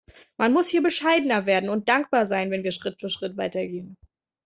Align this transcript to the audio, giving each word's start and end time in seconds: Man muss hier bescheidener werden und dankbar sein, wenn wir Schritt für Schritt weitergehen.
Man 0.35 0.51
muss 0.51 0.67
hier 0.67 0.81
bescheidener 0.81 1.45
werden 1.45 1.69
und 1.69 1.87
dankbar 1.87 2.25
sein, 2.25 2.49
wenn 2.49 2.63
wir 2.63 2.71
Schritt 2.71 2.99
für 2.99 3.11
Schritt 3.11 3.37
weitergehen. 3.37 3.97